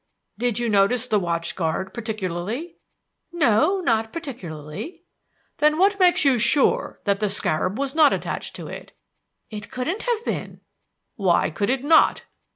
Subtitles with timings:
[0.35, 2.77] "Did you notice the watch guard particularly?"
[3.31, 5.03] "No; not particularly."
[5.59, 8.93] "Then what makes you sure that the scarab was not attached to it?"
[9.51, 10.61] "It couldn't have been."
[11.17, 12.23] "Why could it not?"